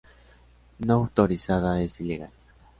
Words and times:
No 0.79 0.95
autorizada 0.95 1.79
es 1.83 2.01
ilegal. 2.01 2.31